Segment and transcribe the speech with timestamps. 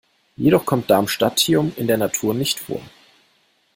[0.35, 2.81] Jedoch kommt Darmstadtium in der Natur nicht vor.